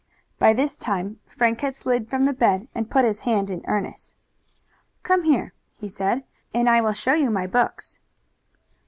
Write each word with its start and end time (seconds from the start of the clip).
By 0.39 0.53
this 0.53 0.77
time 0.77 1.19
Frank 1.27 1.61
had 1.61 1.75
slid 1.75 2.09
from 2.09 2.25
the 2.25 2.33
bed 2.33 2.67
and 2.73 2.89
put 2.89 3.05
his 3.05 3.19
hand 3.19 3.51
in 3.51 3.63
Ernest's. 3.67 4.15
"Come 5.03 5.21
here," 5.25 5.53
he 5.69 5.87
said, 5.87 6.23
"and 6.55 6.67
I 6.67 6.81
will 6.81 6.93
show 6.93 7.13
you 7.13 7.29
my 7.29 7.45
books." 7.45 7.99